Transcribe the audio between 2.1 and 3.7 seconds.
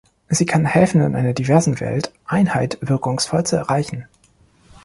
Einheit wirkungsvoll zu